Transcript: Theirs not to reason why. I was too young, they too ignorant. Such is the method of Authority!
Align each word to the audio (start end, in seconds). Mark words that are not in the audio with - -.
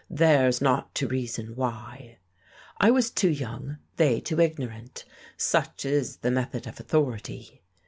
Theirs 0.09 0.61
not 0.61 0.95
to 0.95 1.07
reason 1.07 1.55
why. 1.55 2.17
I 2.79 2.89
was 2.89 3.11
too 3.11 3.29
young, 3.29 3.77
they 3.97 4.19
too 4.19 4.39
ignorant. 4.39 5.05
Such 5.37 5.85
is 5.85 6.17
the 6.17 6.31
method 6.31 6.65
of 6.65 6.79
Authority! 6.79 7.61